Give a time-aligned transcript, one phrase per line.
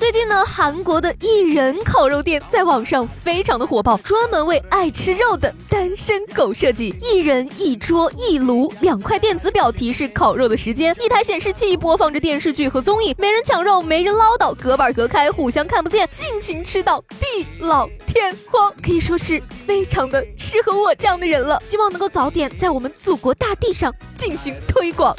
[0.00, 21.60] 最近呢，韩国的一人烤肉店在网上非常的火爆，专门为爱吃肉的单身狗设计，一人一桌一炉，两块电子表提示烤肉的时间，一台显示器播放着电视剧和综艺，没人抢肉，没人唠叨，隔板隔开，互相看不见，尽情吃到地老天荒，可以说是非常的适合我这样的人了。
[21.62, 25.14] 希望能够早点在我们祖国大地上进行推广。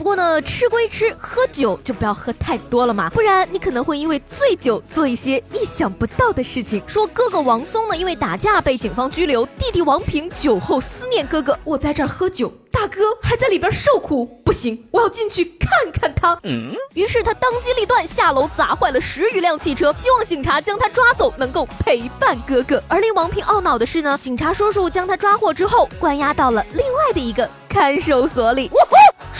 [0.00, 6.82] 不过呢，吃归吃，喝酒就不要喝太多了嘛，不然你可能会因为醉酒做一些意想不到的事情。
[6.86, 16.40] 说哥哥王松呢，因为打架被警方拘留，弟弟王平酒后思念哥哥，我在这儿喝酒，大哥还在里边受苦，不行，我要进去看看他。
[16.44, 22.82] 嗯，于是他当机立断下楼砸坏了十余辆汽车，希望警察将他抓走，能够陪伴哥哥。
[22.88, 28.70] 而令王平懊恼的是呢，警察叔叔将他抓获之后，关押到了另外的一个看守所里。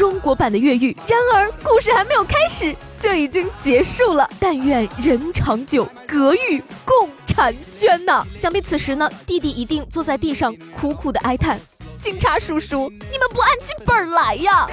[0.01, 4.27] 中国版的越狱，然而故事还没有开始就已经结束了。
[4.41, 8.25] 但愿人长久，隔玉共婵娟呐！
[8.35, 11.61] 想必此时呢，弟弟一定坐在地上苦苦的哀叹
[12.01, 14.67] ：“警察叔叔，你们不按剧本来呀！”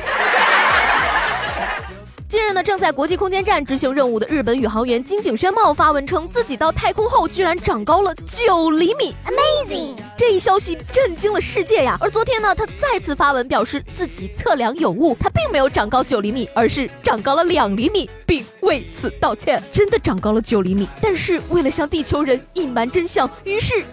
[2.29, 9.86] 近日呢，正在国际空间站执行任务的日本宇航员金井宣茂发文称，自己到太空后居然长高了九厘米，Amazing！
[10.27, 11.97] 这一消息震惊了世界呀。
[12.01, 19.63] 而昨天呢，他再次发文表示自己测量有误，他并没有长高九厘米，而是长高了两厘米，并为此道歉。
[19.71, 23.85] 真的长高了九厘米，但是为了向地球人隐瞒真相，于是。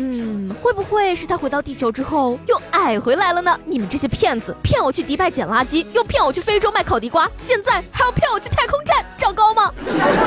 [0.00, 3.58] 嗯会不会是他回到地球之后又矮回来了呢？
[3.64, 9.72] 你们这些骗子，骗我去迪拜捡垃圾，又骗我去非洲卖烤地瓜，现在还要骗我去太空站长高吗？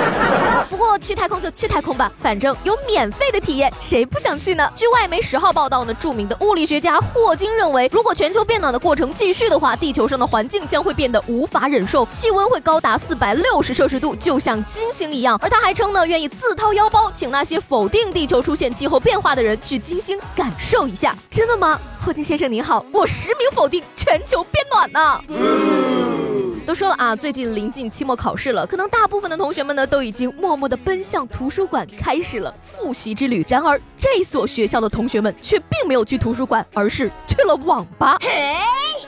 [0.69, 4.71] 不过去太空就去太空吧，反正有免费的体验，谁不想去呢？
[4.75, 15.37] 据外媒十号报道呢，著名的物理学家霍金认为，如果全球变暖的过程继续的话，地球上的环境将会变得无法忍受，气温会高达四百六十摄氏度，就像金星一样。
[15.41, 20.19] 而他还称呢，愿意自掏腰包，请那些否定地球出现气候变化的人去金星。
[20.35, 21.79] 感受一下，真的吗？
[22.03, 25.21] 霍金先生您好，我实名否定全球变暖呢。
[26.65, 33.45] 都说了啊，最近临近期末考试了，可能大部分的同学们呢都已经默默的奔向图书馆，开始了复习之旅。
[33.47, 38.17] 然而这所学校的同学们却并没有去图书馆，而是去了网吧。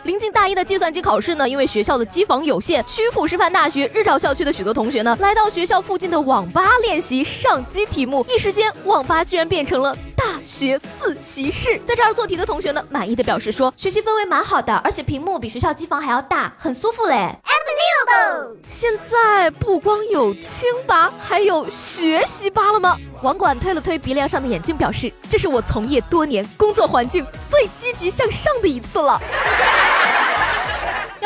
[0.03, 8.23] 临近大一的计算机考试呢，因为学校的机房有限，曲阜师范大学日照校区的许多同学呢，来到学校附近的网吧练习上机题目。
[8.29, 10.12] 一时间，网吧居然变成了大
[10.43, 11.79] 学自习室。
[11.85, 17.35] 在这儿做题的同学呢，满意的表示说，学习氛围蛮好的，而且屏幕比学校机房还要大，很舒服嘞。
[17.43, 18.57] Unbelievable！
[18.67, 22.97] 现在不光有清吧，还有学习吧了吗？
[23.21, 29.21] 网管推了推鼻梁上的眼镜，表示这是我从业多年、工作环境最积极向上的一次了。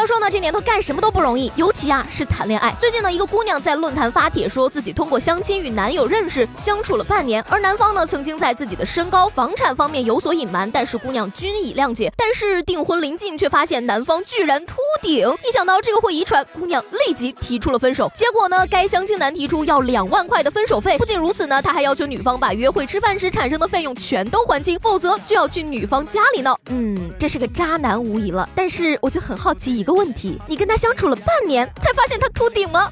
[0.07, 2.73] 说呢，这年头干什么都不容易，尤其啊是谈恋爱。
[2.79, 7.43] 最近呢，一个姑娘在论坛发帖，说自己通过相亲与男友认识，相处了半年。
[7.49, 12.09] 而男方呢，曾经在自己的身高、房产方面有所隐瞒，但是姑娘均已谅解。
[12.15, 15.27] 但是订婚临近，却发现男方居然秃顶。
[15.45, 18.09] 一想到这个会遗传，姑娘立即提出了分手。
[18.15, 20.97] 结果呢，该相亲男提出要两万块的分手费。
[20.97, 26.57] 不仅如此呢，他还要求女方把约会吃饭时产生的费用全都还清，否则就要去女方家里闹。
[26.69, 28.47] 嗯，这是个渣男无疑了。
[28.55, 29.83] 但是我就很好奇一。
[29.87, 32.87] 个问题，你跟他相处了半年才发现他秃顶吗？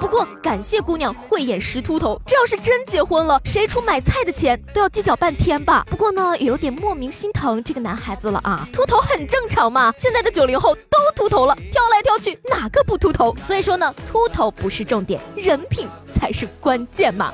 [0.00, 5.86] 不过感谢姑娘慧眼识秃头，这要是真结婚了，谁出买菜的钱都要计较半天吧。
[5.88, 13.36] 不过呢，也有点莫名心疼这个男孩子了啊，秃头很正常嘛，现在的九零后都秃头了，挑来挑去哪个不秃头？
[13.40, 17.32] 所以说呢，秃头不是重点，人品才是关键嘛。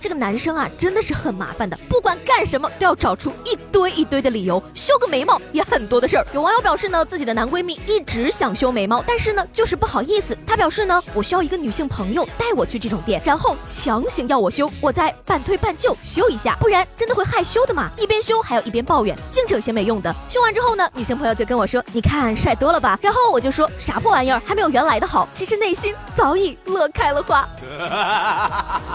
[0.00, 4.62] 这个男生啊，真的是很麻烦的，不管干什么都要找出一堆一堆的理由。
[4.74, 6.26] 修个眉毛也很多的事儿。
[6.32, 10.38] 有网友表示呢，自己的男闺蜜一直想修眉毛，但是呢，就是不好意思。
[10.46, 17.90] 他表示呢，我需要一个女性朋友带我去这种店，然后强行要我修，我再半推半就修一下，不然真的会害羞的嘛。
[17.98, 20.14] 一边修还要一边抱怨，净整些没用的。
[20.28, 22.96] 修完之后呢，女性朋友就跟我说，你看帅多了吧？
[23.02, 25.28] 然后我就说，啥破玩意儿，还没有原来的好。
[25.34, 27.48] 其实内心早已乐开了花。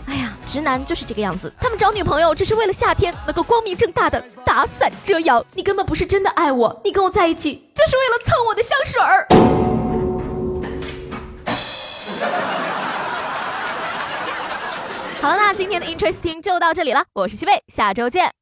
[0.08, 0.93] 哎呀，直男就。
[0.94, 5.44] 就是这个样子，他们找女朋友只是为了夏天能够光明正大的打伞遮阳。
[5.56, 9.28] 你根本不是真的爱我，你跟我在一起就是为了蹭我的香水儿。
[15.20, 18.34] 好了，那今天的 Interesting 就到这里了，我是西贝，下周见。